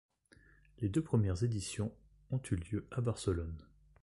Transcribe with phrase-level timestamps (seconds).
[0.79, 1.91] Les deux premières éditions
[2.31, 3.67] ont eu lieu à Barcelone.